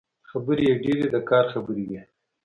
[0.29, 2.01] خبرې يې ډېرې د کار خبرې وې.